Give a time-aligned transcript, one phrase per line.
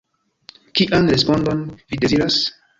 [0.79, 1.63] Kian respondon
[1.93, 2.43] vi deziras?